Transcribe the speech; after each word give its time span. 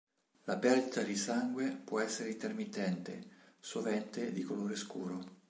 La 0.45 0.57
perdita 0.57 1.03
di 1.03 1.15
sangue 1.15 1.79
può 1.85 1.99
essere 1.99 2.31
intermittente, 2.31 3.23
sovente 3.59 4.31
di 4.31 4.41
colore 4.41 4.75
scuro. 4.75 5.37